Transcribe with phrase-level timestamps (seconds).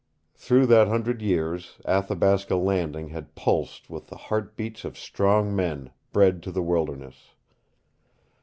[0.33, 5.91] Through that hundred years Athabasca Landing had pulsed with the heart beats of strong men
[6.11, 7.35] bred to the wilderness.